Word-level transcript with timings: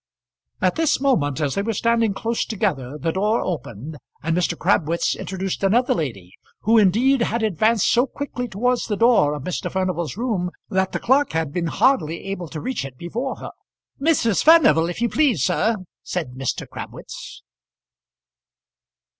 At 0.61 0.77
this 0.77 0.99
moment, 0.99 1.39
as 1.39 1.53
they 1.53 1.61
were 1.61 1.75
standing 1.75 2.15
close 2.15 2.43
together, 2.43 2.97
the 2.97 3.11
door 3.11 3.43
opened, 3.43 3.97
and 4.23 4.35
Mr. 4.35 4.57
Crabwitz 4.57 5.15
introduced 5.15 5.63
another 5.63 5.93
lady 5.93 6.33
who 6.61 6.79
indeed 6.79 7.21
had 7.21 7.43
advanced 7.43 7.85
so 7.87 8.07
quickly 8.07 8.47
towards 8.47 8.87
the 8.87 8.97
door 8.97 9.35
of 9.35 9.43
Mr. 9.43 9.71
Furnival's 9.71 10.17
room, 10.17 10.49
that 10.71 10.91
the 10.93 10.99
clerk 10.99 11.33
had 11.33 11.53
been 11.53 11.67
hardly 11.67 12.23
able 12.29 12.47
to 12.47 12.59
reach 12.59 12.83
it 12.83 12.97
before 12.97 13.35
her. 13.35 13.51
"Mrs. 14.01 14.43
Furnival, 14.43 14.89
if 14.89 15.01
you 15.03 15.07
please, 15.07 15.43
sir," 15.43 15.75
said 16.01 16.31
Mr. 16.33 16.67
Crabwitz. 16.67 17.43